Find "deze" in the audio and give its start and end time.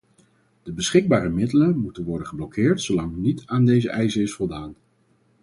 3.65-3.89